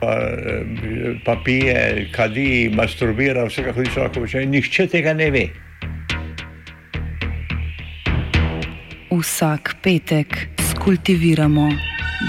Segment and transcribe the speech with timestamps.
[0.00, 0.18] Pa,
[1.24, 4.46] pa pije, kadi, masturbira, vse kako ti lahko reče.
[4.46, 5.48] Nihče tega ne ve.
[9.10, 11.70] Vsak petek skultiviramo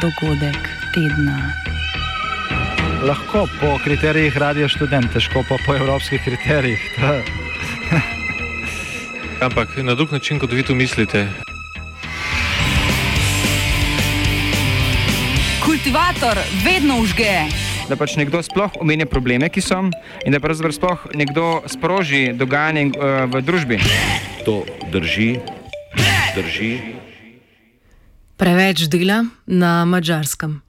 [0.01, 1.53] dogodek tedna.
[3.03, 6.79] Lahko po kriterijih radio študent, težko pa po evropskih kriterijih.
[9.45, 11.27] Ampak na drug način, kot vi tu mislite.
[15.65, 17.68] Kultivator vedno užge.
[17.89, 19.79] Da pač nekdo sploh omenja probleme, ki so,
[20.21, 23.81] in da pravzaprav sploh nekdo sproži dogajanje uh, v družbi.
[24.45, 24.61] To
[24.93, 25.41] drži,
[26.37, 26.71] drži.
[28.37, 30.61] Preveč dela na mačarskem.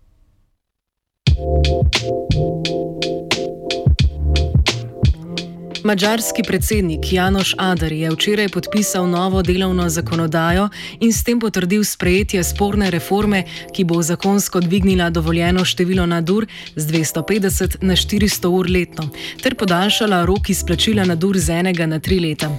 [5.85, 10.69] Mačarski predsednik Janoš Adar je včeraj podpisal novo delovno zakonodajo
[11.01, 16.93] in s tem potrdil sprejetje sporne reforme, ki bo zakonsko dvignila dovoljeno število nadur z
[16.93, 19.09] 250 na 400 ur letno,
[19.43, 22.51] ter podaljšala rok izplačila nadur z enega na tri leta.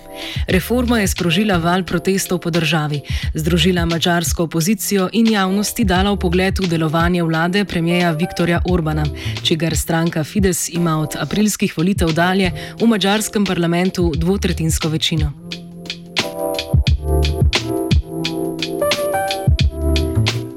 [0.47, 3.01] Reforma je sprožila val protestov po državi,
[3.33, 9.05] združila mačarsko opozicijo in javnosti dala v pogled v delovanje vlade premijeja Viktorja Orbana,
[9.43, 15.31] čigar stranka Fides ima od aprilskih volitev dalje v Mađarskem parlamentu dvotretinsko večino.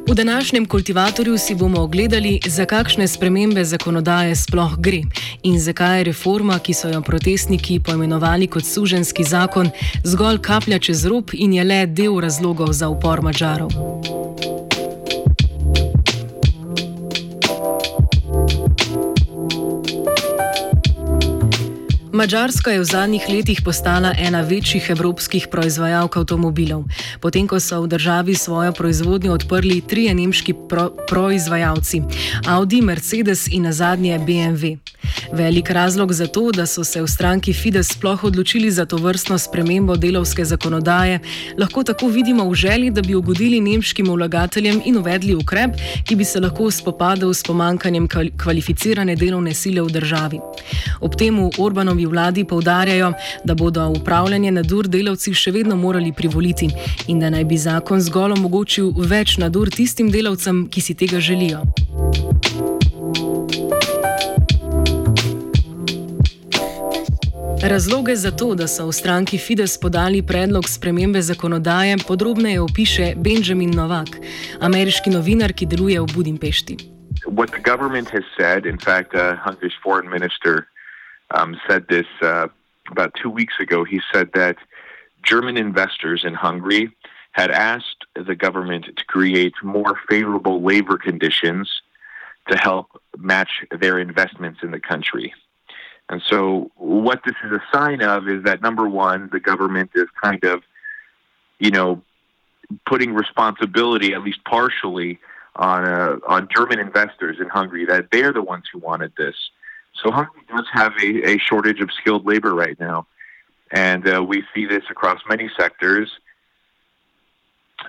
[0.09, 5.03] V današnjem kultivatorju si bomo ogledali, za kakšne spremembe zakonodaje sploh gre
[5.43, 9.71] in zakaj je reforma, ki so jo protestniki poimenovali kot suženski zakon,
[10.05, 13.71] zgolj kaplja čez rob in je le del razlogov za upor Mačarov.
[22.15, 26.85] Mačarska je v zadnjih letih postala ena večjih evropskih proizvajalk avtomobilov.
[27.19, 32.03] Potem, ko so v državi svojo proizvodnjo odprli trije nemški pro proizvajalci:
[32.47, 34.79] Audi, Mercedes in na zadnje BMW.
[35.33, 39.39] Velik razlog za to, da so se v stranki Fides sploh odločili za to vrstno
[39.39, 41.21] spremembo delovske zakonodaje,
[41.59, 45.71] lahko tako vidimo v želji, da bi ugodili nemškim vlagateljem in uvedli ukrep,
[46.05, 48.09] ki bi se lahko spopadal s pomankanjem
[48.43, 50.41] kvalificirane delovne sile v državi.
[51.01, 53.13] Ob tem v Orbanovi vladi povdarjajo,
[53.45, 56.69] da bodo upravljanje nadur delavci še vedno morali privoliti
[57.07, 61.65] in da naj bi zakon zgolj omogočil več nadur tistim delavcem, ki si tega želijo.
[67.65, 73.71] Razloge za to, da so v stranki Fides podali predlog spremembe zakonodaje, podrobneje opiše Benjamin
[73.71, 74.09] Novak,
[74.61, 76.75] ameriški novinar, ki deluje v Budimpešti.
[77.25, 80.69] What the government has said, in fact, uh, Hungary's foreign minister
[81.33, 82.53] um, said this uh,
[82.93, 83.81] about two weeks ago.
[83.85, 84.57] He said that
[85.25, 86.93] German investors in Hungary
[87.33, 91.73] had asked the government to create more favorable labor conditions
[92.51, 95.33] to help match their investments in the country.
[96.09, 100.07] And so, what this is a sign of is that number one, the government is
[100.23, 100.63] kind of,
[101.59, 102.03] you know,
[102.87, 105.19] putting responsibility, at least partially,
[105.57, 109.35] on uh, on German investors in Hungary that they're the ones who wanted this.
[110.03, 113.07] So Hungary does have a, a shortage of skilled labor right now,
[113.71, 116.11] and uh, we see this across many sectors.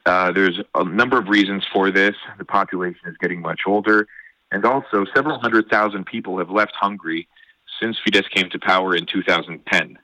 [0.06, 2.16] Uh, there's a number of reasons for this.
[2.38, 4.08] The population is getting much older,
[4.52, 7.28] and also several hundred thousand people have left Hungary
[7.80, 9.98] since Fidesz came to power in 2010.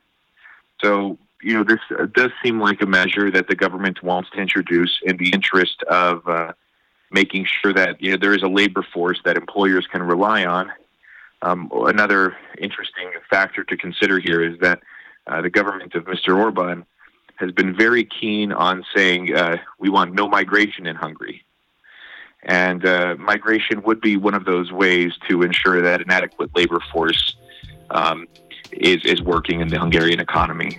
[0.82, 4.38] So, you know, this uh, does seem like a measure that the government wants to
[4.38, 6.52] introduce in the interest of uh,
[7.10, 10.72] making sure that you know, there is a labor force that employers can rely on.
[11.42, 14.80] Um, another interesting factor to consider here is that
[15.26, 16.36] uh, the government of Mr.
[16.36, 16.84] Orban
[17.36, 21.44] has been very keen on saying uh, we want no migration in Hungary.
[22.44, 26.80] And uh, migration would be one of those ways to ensure that an adequate labor
[26.92, 27.36] force
[27.92, 28.26] um,
[28.72, 30.78] is is working in the Hungarian economy.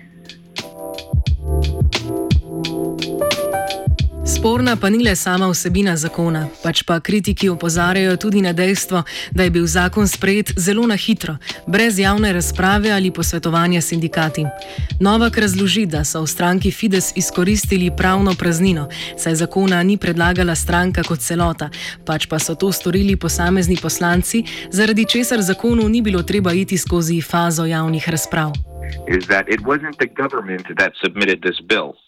[4.44, 9.46] Sporna pa ni le sama vsebina zakona, pač pa kritiki opozarjajo tudi na dejstvo, da
[9.48, 11.38] je bil zakon sprejet zelo na hitro,
[11.68, 14.44] brez javne razprave ali posvetovanja s sindikati.
[15.00, 21.08] Novak razloži, da so v stranki Fides izkoristili pravno praznino, saj zakona ni predlagala stranka
[21.08, 21.72] kot celota,
[22.04, 27.22] pač pa so to storili posamezni poslanci, zaradi česar zakonu ni bilo treba iti skozi
[27.22, 28.52] fazo javnih razprav.
[29.08, 32.03] Is that it wasn't the government that submitted this bill.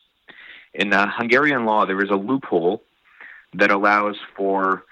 [0.75, 2.83] In uh, Hungarian law, there is a loophole
[3.53, 4.83] that allows for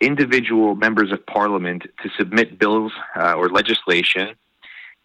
[0.00, 4.34] individual members of parliament to submit bills uh, or legislation.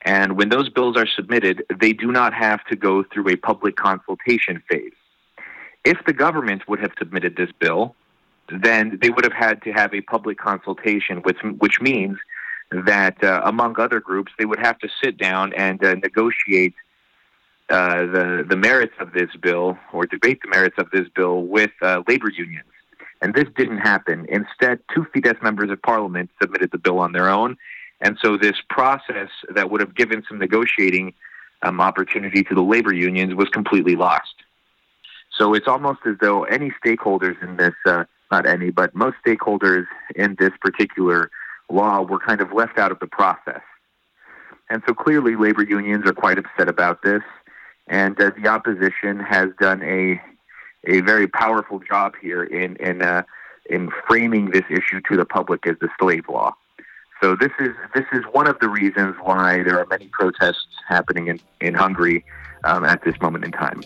[0.03, 3.75] And when those bills are submitted, they do not have to go through a public
[3.75, 4.93] consultation phase.
[5.83, 7.95] If the government would have submitted this bill,
[8.49, 12.17] then they would have had to have a public consultation, which, which means
[12.71, 16.75] that, uh, among other groups, they would have to sit down and uh, negotiate
[17.69, 21.71] uh, the the merits of this bill or debate the merits of this bill with
[21.81, 22.69] uh, labor unions.
[23.21, 24.25] And this didn't happen.
[24.29, 27.57] Instead, two Fidesz members of parliament submitted the bill on their own.
[27.99, 31.13] And so this process that would have given some negotiating
[31.63, 34.35] um, opportunity to the labor unions was completely lost.
[35.35, 39.85] So it's almost as though any stakeholders in this, uh, not any, but most stakeholders
[40.15, 41.31] in this particular
[41.69, 43.61] law were kind of left out of the process.
[44.69, 47.23] And so clearly labor unions are quite upset about this
[47.87, 50.21] and uh, the opposition has done a
[50.87, 53.23] a very powerful job here in in uh,
[53.69, 56.55] in framing this issue to the public as the slave law.
[57.21, 61.27] So this is this is one of the reasons why there are many protests happening
[61.27, 62.23] in in Hungary
[62.63, 63.81] um, at this moment in time.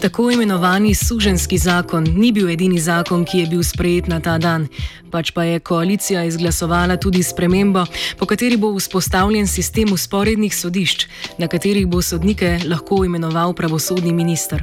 [0.00, 4.66] Tako imenovani suženski zakon ni bil edini zakon, ki je bil sprejet na ta dan,
[5.10, 7.86] pač pa je koalicija izglasovala tudi spremembo,
[8.18, 11.06] po kateri bo vzpostavljen sistem usporednih sodišč,
[11.38, 14.60] na katerih bo sodnike lahko imenoval pravosodni minister.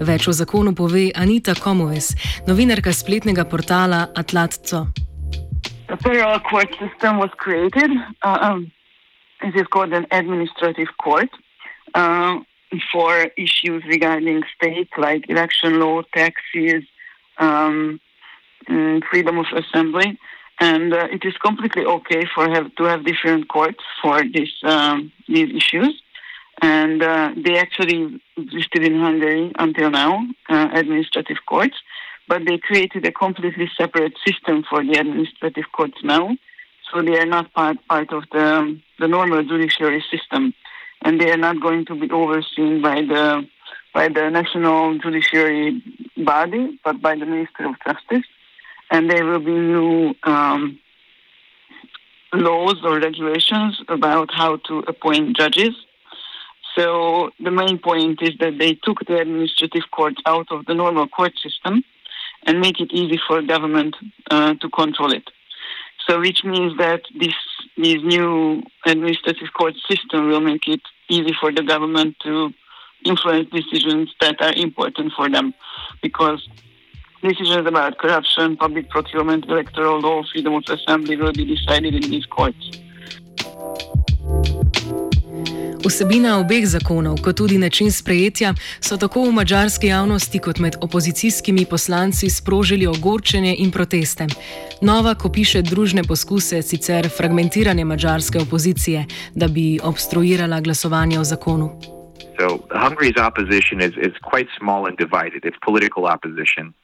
[0.00, 2.12] Več o zakonu pove Anita Komoves,
[2.50, 4.86] novinarka spletnega portala Atlatco.
[5.86, 7.90] The federal court system was created.
[8.24, 8.72] Uh, um,
[9.42, 11.30] it is called an administrative court.
[11.94, 12.40] Uh,
[12.92, 16.84] for issues regarding state like election law, taxes,
[17.38, 18.00] um,
[18.68, 20.18] mm, freedom of assembly,
[20.60, 25.12] and uh, it is completely okay for have to have different courts for this um,
[25.28, 26.02] these issues.
[26.60, 31.76] And uh, they actually existed in Hungary until now, uh, administrative courts,
[32.28, 36.36] but they created a completely separate system for the administrative courts now,
[36.88, 40.54] so they are not part part of the the normal judiciary system
[41.04, 43.46] and they are not going to be overseen by the
[43.92, 45.82] by the national judiciary
[46.16, 48.26] body, but by the Ministry of Justice.
[48.90, 50.78] And there will be new um,
[52.32, 55.74] laws or regulations about how to appoint judges.
[56.74, 61.06] So the main point is that they took the administrative court out of the normal
[61.06, 61.84] court system
[62.44, 63.94] and make it easy for government
[64.30, 65.28] uh, to control it.
[66.06, 67.34] So, which means that this
[67.76, 72.52] this new administrative court system will make it easy for the government to
[73.04, 75.54] influence decisions that are important for them,
[76.02, 76.48] because
[77.22, 82.26] decisions about corruption, public procurement, electoral law, freedom of assembly will be decided in these
[82.26, 82.70] courts.
[85.82, 91.64] Vsebina obeh zakonov, kot tudi način sprejetja, so tako v mačarski javnosti kot med opozicijskimi
[91.70, 94.26] poslanci sprožili ogorčenje in proteste.
[94.80, 101.70] Nova, ko piše družne poskuse, sicer fragmentirane mačarske opozicije, da bi obstruirala glasovanje o zakonu.
[102.38, 105.44] So, Hungary's opposition is, is quite small and divided.
[105.44, 106.74] It's political opposition.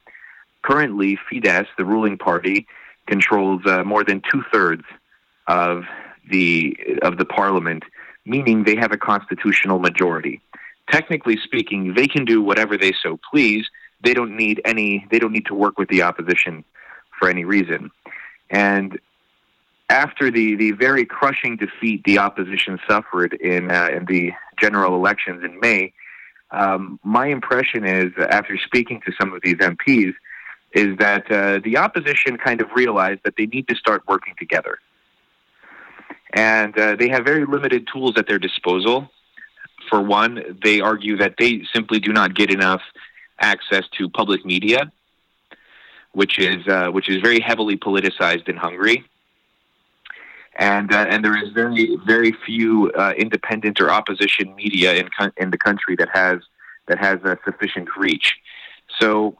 [0.61, 2.67] Currently, Fidesz, the ruling party,
[3.07, 4.83] controls uh, more than two thirds
[5.47, 5.83] of
[6.31, 7.83] the of the parliament.
[8.29, 10.41] Meaning they have a constitutional majority.
[10.89, 13.65] Technically speaking, they can do whatever they so please.
[14.01, 15.05] They don't need any.
[15.11, 16.63] They don't need to work with the opposition
[17.17, 17.91] for any reason.
[18.49, 18.97] And
[19.89, 25.43] after the, the very crushing defeat the opposition suffered in uh, in the general elections
[25.43, 25.93] in May,
[26.51, 30.13] um, my impression is, after speaking to some of these MPs,
[30.73, 34.79] is that uh, the opposition kind of realized that they need to start working together
[36.33, 39.09] and uh, they have very limited tools at their disposal.
[39.89, 42.81] For one, they argue that they simply do not get enough
[43.39, 44.91] access to public media,
[46.11, 49.03] which is uh, which is very heavily politicized in Hungary,
[50.57, 55.49] and uh, and there is very very few uh, independent or opposition media in in
[55.49, 56.39] the country that has
[56.87, 58.35] that has a sufficient reach.
[58.99, 59.37] So.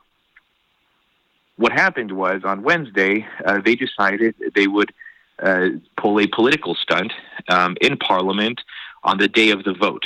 [1.57, 4.93] What happened was on Wednesday, uh, they decided they would
[5.43, 7.13] uh, pull a political stunt
[7.49, 8.61] um, in Parliament
[9.03, 10.05] on the day of the vote.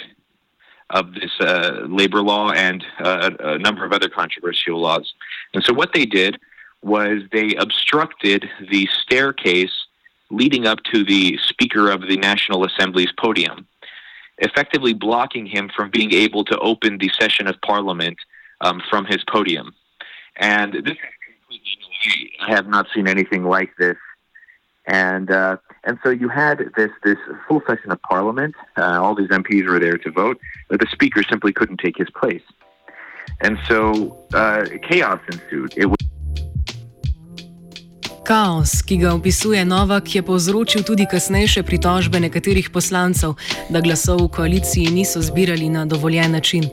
[0.89, 5.13] of this uh, labor law and uh, a number of other controversial laws.
[5.53, 6.39] And so what they did
[6.81, 9.73] was they obstructed the staircase
[10.29, 13.67] leading up to the Speaker of the National Assembly's podium,
[14.39, 18.17] effectively blocking him from being able to open the session of Parliament
[18.61, 19.73] um, from his podium.
[20.37, 20.97] And this
[22.41, 23.97] I have not seen anything like this.
[24.85, 28.55] And uh, and so you had this this full session of Parliament.
[28.77, 30.37] Uh, all these MPs were there to vote,
[30.69, 32.43] but the Speaker simply couldn't take his place.
[33.41, 35.73] And so uh, chaos ensued.
[35.77, 35.97] It was
[38.23, 43.35] Kaos, ki ga opisuje Novak, je povzročil tudi kasnejše pritožbe nekaterih poslancev,
[43.67, 46.63] da glasov v koaliciji niso zbirali na dovoljen način.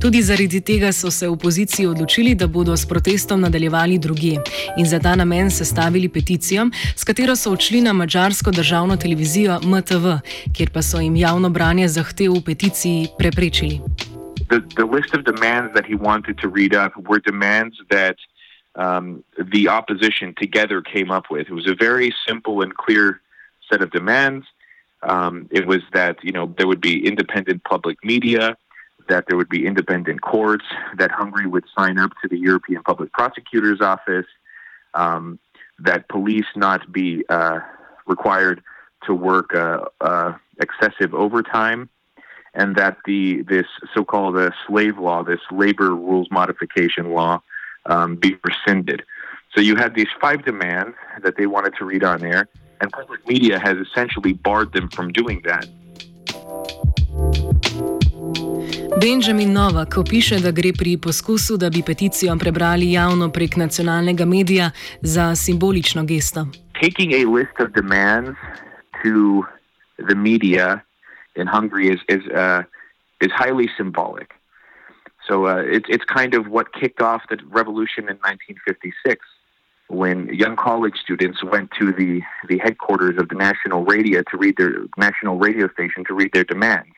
[0.00, 4.38] Tudi zaradi tega so se v opoziciji odločili, da bodo s protestom nadaljevali druge
[4.78, 10.14] in za ta namen sestavili peticijo, s katero so odšli na mačarsko državno televizijo MTV,
[10.56, 13.80] kjer pa so jim javno branje zahtev v peticiji preprečili.
[14.48, 18.16] The, the list of demands that he wanted to read up were demands that
[18.80, 21.44] um, the opposition together came up with.
[21.52, 23.20] It was a very simple and clear
[23.68, 24.46] set of demands.
[25.02, 28.56] Um, it was that you know there would be independent public media,
[29.10, 30.64] that there would be independent courts,
[30.96, 34.26] that Hungary would sign up to the European Public Prosecutor's Office,
[34.94, 35.38] um,
[35.80, 37.58] that police not be uh,
[38.06, 38.62] required
[39.06, 41.88] to work uh, uh, excessive overtime,
[42.54, 47.42] and that the this so-called uh, slave law, this labor rules modification law,
[47.86, 49.02] um, be rescinded.
[49.54, 52.48] So you had these five demands that they wanted to read on air,
[52.80, 55.66] and public media has essentially barred them from doing that.
[59.00, 64.70] Benjamin Novak opiše, da gre pri poskusu, da bi peticijo prebrali javno prek nacionalnega medija
[65.00, 66.40] za simbolično gesto.
[66.80, 68.36] Taking a list of demands
[69.02, 69.14] to
[70.08, 70.82] the media
[71.40, 72.62] in Hungary is, is, uh,
[73.24, 74.28] is highly symbolic.
[75.26, 79.24] So uh, it's it's kind of what kicked off the revolution in 1956,
[79.88, 82.12] when young college students went to the
[82.50, 86.48] the headquarters of the national radio to read their national radio station to read their
[86.54, 86.96] demands.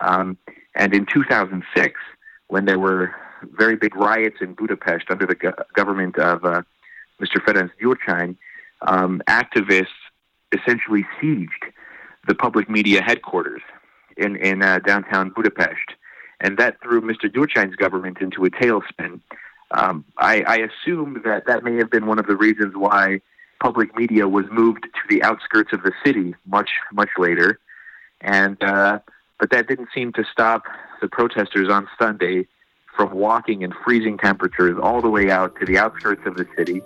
[0.00, 0.36] Um,
[0.78, 2.00] and in 2006,
[2.48, 3.14] when there were
[3.52, 6.62] very big riots in Budapest under the go- government of uh,
[7.20, 7.36] Mr.
[7.44, 8.36] Ferenc Gyurcsány,
[8.82, 9.86] um, activists
[10.52, 11.72] essentially sieged
[12.26, 13.62] the public media headquarters
[14.16, 15.94] in in uh, downtown Budapest
[16.40, 17.24] and that threw Mr.
[17.24, 19.20] Gyurcsány's government into a tailspin.
[19.70, 23.20] Um, I, I assume that that may have been one of the reasons why
[23.60, 27.58] public media was moved to the outskirts of the city much much later,
[28.20, 29.00] and uh,
[29.38, 30.62] but that didn't seem to stop
[31.00, 32.46] the protesters on Sunday
[32.96, 36.82] from walking in freezing temperatures all the way out to the outskirts of the city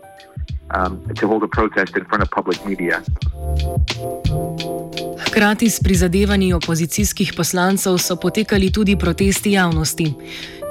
[0.71, 3.03] um, to hold a protest in front of public media.
[5.27, 10.15] Hkrati s prizadevanji opozicijskih poslancev so potekali tudi protesti javnosti.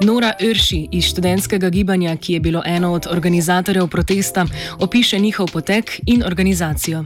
[0.00, 4.46] Nora Irši iz študentskega gibanja, ki je bilo eno od organizatorjev protesta,
[4.80, 7.04] opiše njihov potek in organizacijo.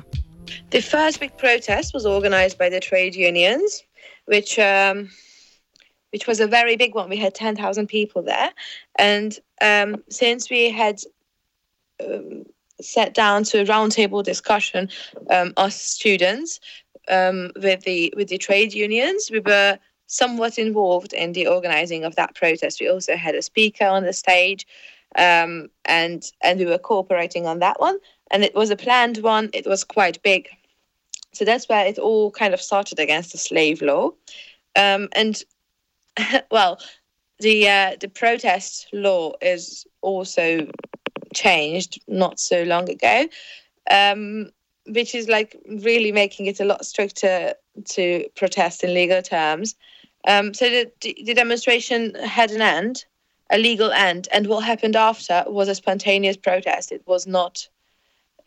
[0.70, 3.85] The first big protest was organized by the trade unions,
[4.26, 5.10] which um,
[6.12, 7.08] which was a very big one.
[7.08, 8.50] We had 10,000 people there.
[8.98, 11.00] And um, since we had
[12.02, 12.44] um,
[12.80, 14.88] sat down to a roundtable discussion,
[15.30, 16.60] um, us students,
[17.08, 19.30] um, with the with the trade unions.
[19.30, 22.80] We were somewhat involved in the organizing of that protest.
[22.80, 24.66] We also had a speaker on the stage,
[25.16, 27.98] um, and and we were cooperating on that one.
[28.30, 29.50] And it was a planned one.
[29.52, 30.48] It was quite big,
[31.36, 34.10] so that's where it all kind of started against the slave law,
[34.74, 35.42] um, and
[36.50, 36.80] well,
[37.40, 40.66] the uh, the protest law is also
[41.34, 43.26] changed not so long ago.
[43.90, 44.50] Um,
[44.88, 49.74] which is like really making it a lot stricter to protest in legal terms.
[50.26, 53.04] Um, so the, the demonstration had an end,
[53.50, 56.92] a legal end, and what happened after was a spontaneous protest.
[56.92, 57.68] It was not,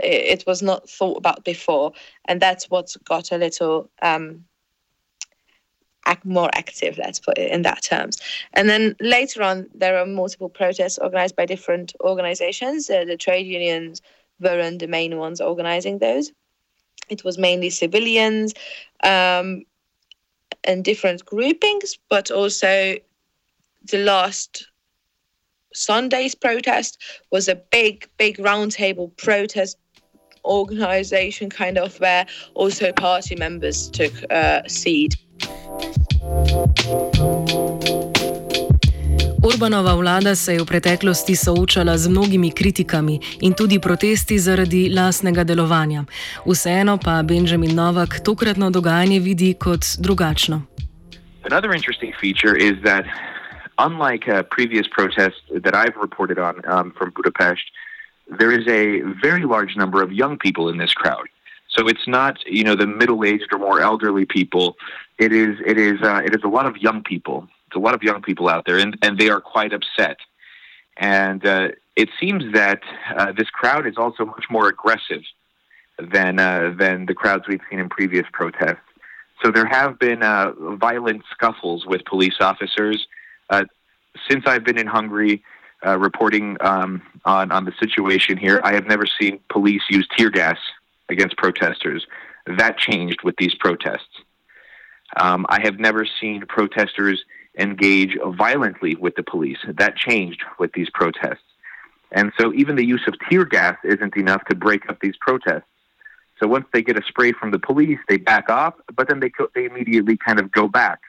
[0.04, 1.94] it was not thought about before,
[2.26, 4.46] and that's what got a little um,
[6.06, 6.98] act more active.
[6.98, 8.20] Let's put it in that terms.
[8.54, 13.48] And then later on, there are multiple protests organized by different organizations, uh, the trade
[13.48, 14.02] unions
[14.40, 16.32] weren't the main ones organizing those.
[17.10, 18.54] It was mainly civilians
[19.04, 19.64] um,
[20.64, 22.96] and different groupings, but also
[23.92, 24.68] the last
[25.74, 27.02] Sunday's protest
[27.32, 29.78] was a big, big roundtable protest
[30.46, 35.16] organization, kind of where also party members took a uh, seat.
[39.44, 45.44] Orbanova vlada se je v preteklosti soočala z mnogimi kritikami in tudi protesti zaradi lasnega
[45.44, 46.04] delovanja.
[46.46, 50.62] Vseeno pa Benjamin Novak tokratno dogajanje vidi kot drugačno.
[51.46, 53.06] Another interesting feature is that,
[53.78, 57.64] unlike uh, previous protests that I've reported on um, from Budapest,
[58.38, 61.28] there is a very large number of young people in this crowd.
[61.70, 64.76] So it's not, you know, the middle-aged or more elderly people.
[65.18, 67.48] It is, it is, uh, it is a lot of young people.
[67.68, 70.18] It's a lot of young people out there, and, and they are quite upset.
[70.98, 72.82] And uh, it seems that
[73.16, 75.22] uh, this crowd is also much more aggressive
[75.98, 78.78] than uh, than the crowds we've seen in previous protests.
[79.44, 83.08] So there have been uh, violent scuffles with police officers.
[83.50, 83.66] Uh,
[84.30, 85.44] since I've been in Hungary
[85.86, 90.30] uh, reporting um, on, on the situation here, I have never seen police use tear
[90.30, 90.58] gas
[91.10, 92.06] against protesters.
[92.46, 94.24] That changed with these protests.
[95.18, 97.24] Um, I have never seen protesters
[97.58, 99.58] engage violently with the police.
[99.68, 101.44] That changed with these protests.
[102.12, 105.64] And so even the use of tear gas isn't enough to break up these protests.
[106.40, 109.32] So once they get a spray from the police, they back off, but then they
[109.54, 111.00] they immediately kind of go back.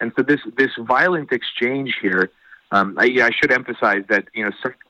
[0.00, 2.30] And so this this violent exchange here,
[2.74, 4.84] um, I, I, should emphasize that you know certainly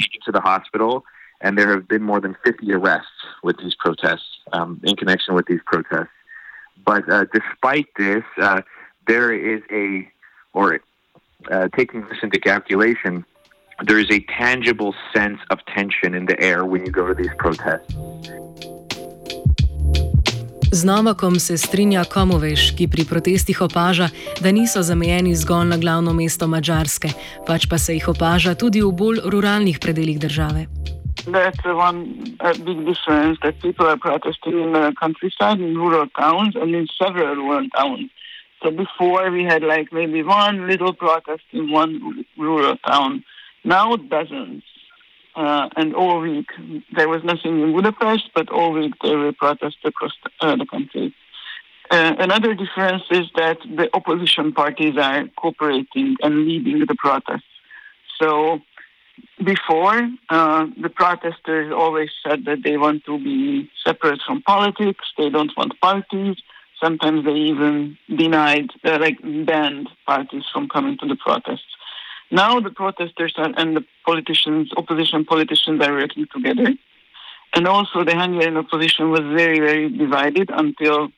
[0.00, 1.04] taken to the hospital,
[1.40, 3.08] and there have been more than 50 arrests
[3.42, 6.14] with these protests um, in connection with these protests.
[6.86, 8.62] But uh, despite this, uh,
[9.08, 10.08] there is a
[10.52, 10.80] or
[11.50, 13.24] uh, taking this into calculation,
[13.82, 17.34] there is a tangible sense of tension in the air when you go to these
[17.38, 17.92] protests.
[20.74, 24.08] Z Novakom se strinja Komoveš, ki pri protestih opaža,
[24.42, 27.08] da niso zamejeni zgolj na glavno mesto Mačarske,
[27.46, 30.66] pač pa se jih opaža tudi v bolj ruralnih predeljih države.
[31.30, 32.00] That's one
[32.42, 36.90] uh, big difference that people are protesting in the countryside, in rural towns, and in
[36.98, 38.10] several rural towns.
[38.60, 43.22] So before we had like maybe one little protest in one rural town.
[43.62, 44.73] Now dozens.
[45.36, 46.46] Uh, and all week
[46.94, 50.66] there was nothing in Budapest, but all week there were protests across the, uh, the
[50.66, 51.14] country.
[51.90, 57.42] Uh, another difference is that the opposition parties are cooperating and leading the protests.
[58.20, 58.60] So
[59.42, 65.30] before, uh, the protesters always said that they want to be separate from politics, they
[65.30, 66.36] don't want parties.
[66.82, 71.76] Sometimes they even denied, uh, like banned parties from coming to the protests.
[72.30, 76.74] Now the protesters and the politicians, opposition politicians, are working together.
[77.54, 81.10] And also the Hungarian opposition was very, very divided until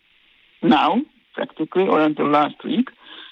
[0.62, 1.00] now,
[1.34, 2.88] practically, or until last week.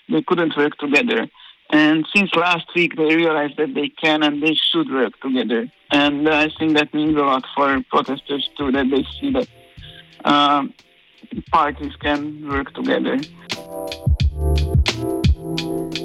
[0.09, 1.29] They couldn't work together.
[1.71, 5.71] And since last week, they realized that they can and they should work together.
[5.91, 9.49] And I think that means a lot for protesters too, that they see that
[10.25, 10.65] uh,
[11.51, 13.19] parties can work together.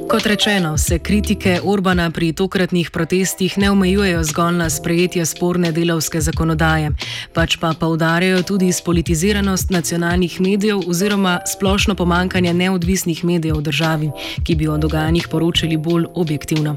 [0.10, 6.22] Kot rečeno, se kritike Orbana pri tokratnih protestih ne omejujejo zgolj na sprejetje sporne delovske
[6.22, 6.90] zakonodaje,
[7.34, 14.12] pač pa poudarjajo tudi spolitiziranost nacionalnih medijev oziroma splošno pomankanje neodvisnih medijev v državi,
[14.46, 16.76] ki bi o dogajanjih poročali bolj objektivno.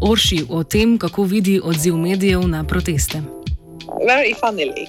[0.00, 3.22] Orši o tem, kako vidi odziv medijev na proteste.
[4.06, 4.86] Very funnily,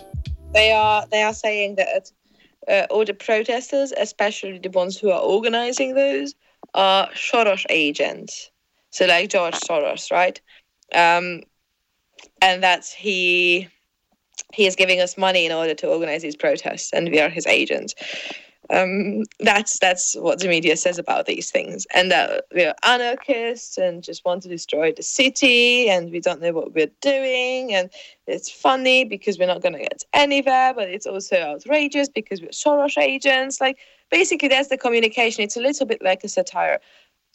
[0.54, 2.14] they are, they are saying that
[2.70, 6.36] uh, all the protesters, especially the ones who are organizing those,
[6.76, 8.52] are Soros agents.
[8.92, 10.40] So like George Soros, right?
[10.94, 11.42] Um,
[12.42, 13.68] and that's he
[14.54, 17.48] he is giving us money in order to organize these protests, and we are his
[17.48, 17.96] agents.
[18.70, 23.78] Um, that's that's what the media says about these things, and that we are anarchists
[23.78, 27.90] and just want to destroy the city, and we don't know what we're doing, and
[28.28, 32.50] it's funny because we're not going to get anywhere, but it's also outrageous because we're
[32.50, 33.62] Soros agents.
[33.62, 33.78] Like
[34.10, 35.44] basically that's the communication.
[35.44, 36.80] It's a little bit like a satire.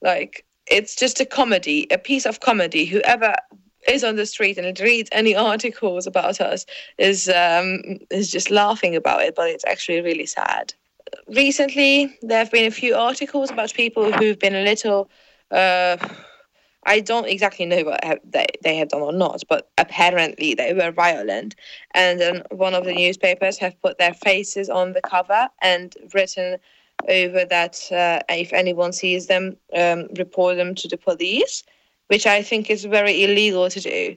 [0.02, 2.84] Like it's just a comedy, a piece of comedy.
[2.84, 3.34] Whoever
[3.88, 6.66] is on the street and reads any articles about us
[6.98, 10.74] is um, is just laughing about it, but it's actually really sad.
[11.28, 15.10] Recently, there have been a few articles about people who've been a little.
[15.50, 15.96] Uh,
[16.84, 20.90] I don't exactly know what they, they have done or not, but apparently they were
[20.90, 21.54] violent.
[21.94, 26.56] And um, one of the newspapers have put their faces on the cover and written
[27.08, 31.62] over that uh, if anyone sees them, um, report them to the police,
[32.08, 34.16] which I think is very illegal to do.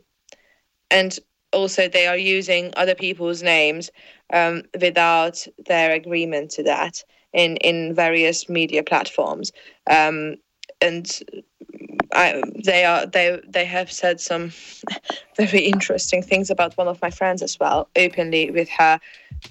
[0.90, 1.18] And
[1.54, 3.90] also, they are using other people's names
[4.32, 9.52] um, without their agreement to that in, in various media platforms.
[9.90, 10.36] Um,
[10.82, 11.22] and
[12.14, 14.52] I, they are they they have said some
[15.38, 19.00] very interesting things about one of my friends as well openly with her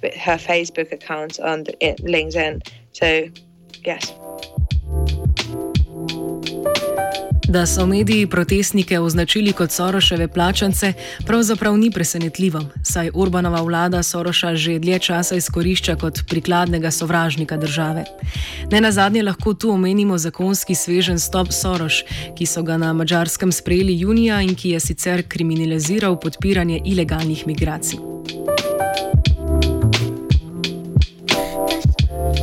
[0.02, 2.66] with her Facebook account on LinkedIn.
[2.92, 3.28] So,
[3.84, 4.12] yes.
[7.52, 10.92] Da so mediji protestnike označili kot Soroševe plačance,
[11.26, 18.04] pravzaprav ni presenetljivo, saj Orbanova vlada Soroša že dlje časa izkorišča kot prikladnega sovražnika države.
[18.70, 22.04] Ne na zadnje lahko tu omenimo zakonski svežen Stop Soroš,
[22.38, 28.11] ki so ga na mačarskem sprejeli junija in ki je sicer kriminaliziral podpiranje ilegalnih migracij.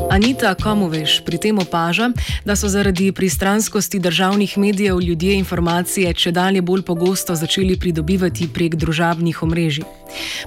[0.09, 2.09] Anita Komoveš pri tem opaža,
[2.41, 8.75] da so zaradi pristranskosti državnih medijev ljudje informacije če dalje bolj pogosto začeli pridobivati prek
[8.75, 9.85] družabnih omrežij.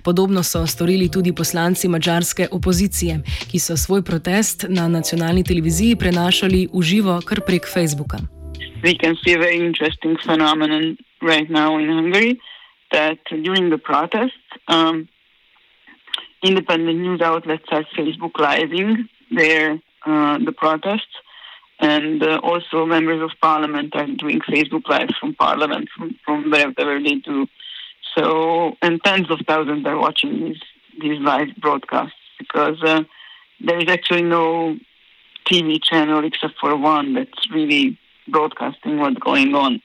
[0.04, 3.20] Podobno so storili tudi poslanci mačarske opozicije,
[3.50, 8.18] ki so svoj protest na nacionalni televiziji prenašali v živo kar prek Facebooka.
[8.82, 12.34] We can see a very interesting phenomenon right now in Hungary
[12.90, 15.06] that during the protests, um,
[16.42, 21.14] independent news outlets are Facebook living their uh, the protests,
[21.78, 27.00] and uh, also members of parliament are doing Facebook lives from parliament from, from wherever
[27.00, 27.46] they do.
[28.16, 30.62] So, and tens of thousands are watching these
[31.00, 33.02] these live broadcasts because uh,
[33.60, 34.76] there is actually no
[35.50, 39.80] TV channel except for one that's really broadcasting what's going on.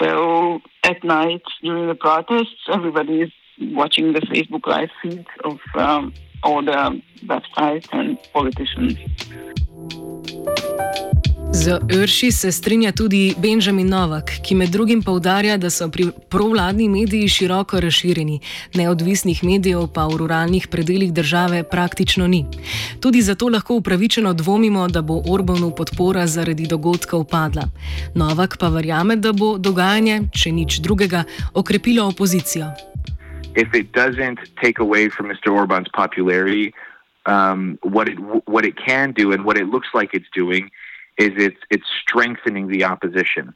[0.00, 6.12] So at night during the protests, everybody is watching the Facebook live feed of um,
[6.44, 8.98] all the websites and politicians.
[11.54, 15.86] Z Urši se strinja tudi Benjamin Novak, ki med drugim povdarja, da so
[16.28, 18.40] provladni mediji široko razširjeni,
[18.74, 22.44] neodvisnih medijev pa v ruralnih predeljih države praktično ni.
[23.00, 27.62] Tudi zato lahko upravičeno dvomimo, da bo Orbanu podpora zaradi dogodka upadla.
[28.14, 32.93] Novak pa verjame, da bo dogajanje, če nič drugega, okrepilo opozicijo.
[33.54, 35.52] If it doesn't take away from Mr.
[35.52, 36.74] Orban's popularity,
[37.26, 40.70] um, what it what it can do and what it looks like it's doing
[41.18, 43.54] is it's it's strengthening the opposition.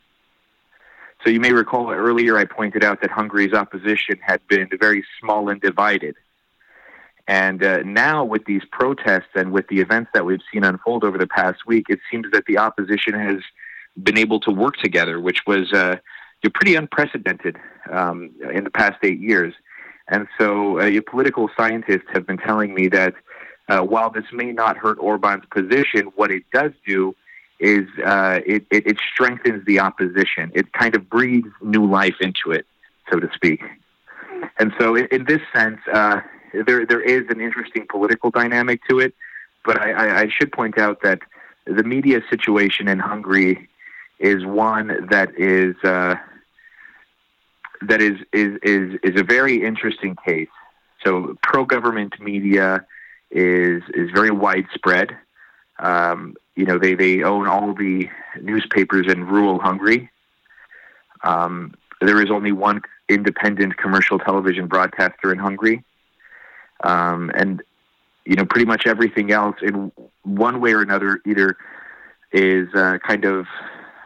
[1.25, 5.49] So you may recall earlier I pointed out that Hungary's opposition had been very small
[5.49, 6.15] and divided.
[7.27, 11.19] And uh, now, with these protests and with the events that we've seen unfold over
[11.19, 13.43] the past week, it seems that the opposition has
[14.03, 15.97] been able to work together, which was uh,
[16.55, 17.59] pretty unprecedented
[17.91, 19.53] um, in the past eight years.
[20.09, 23.15] And so, uh, political scientists have been telling me that
[23.69, 27.15] uh, while this may not hurt Orban's position, what it does do
[27.61, 30.51] is uh, it, it, it, strengthens the opposition.
[30.55, 32.67] It kind of breathes new life into it,
[33.11, 33.63] so to speak.
[34.59, 36.21] And so, in, in this sense, uh,
[36.67, 39.15] there there is an interesting political dynamic to it.
[39.65, 41.21] But I, I, I should point out that
[41.67, 43.69] the media situation in Hungary
[44.19, 46.15] is one that is uh,
[47.83, 50.49] that is is is is a very interesting case.
[51.05, 52.85] So pro government media
[53.31, 55.17] is is very widespread.
[55.79, 58.09] Um, you know, they they own all the
[58.41, 60.11] newspapers in rural Hungary.
[61.23, 65.85] Um, there is only one independent commercial television broadcaster in Hungary,
[66.85, 67.63] um, and
[68.25, 69.91] you know, pretty much everything else in
[70.23, 71.57] one way or another either
[72.33, 73.47] is uh, kind of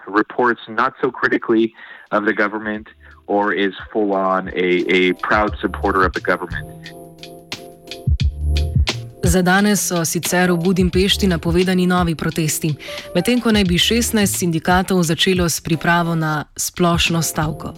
[0.06, 1.74] reports not so critically
[2.10, 2.88] of the government
[3.26, 6.66] or is full on a, a proud supporter of the government.
[9.24, 12.74] Za danes so sicer v Budimpešti napovedani novi protesti,
[13.14, 17.72] medtem ko naj bi 16 sindikatov začelo s pripravo na splošno stavko.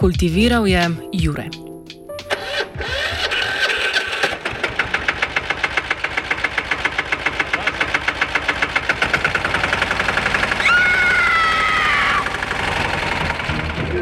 [0.00, 1.61] Kultiviral je Jure.